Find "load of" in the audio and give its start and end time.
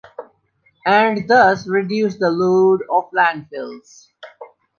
2.31-3.11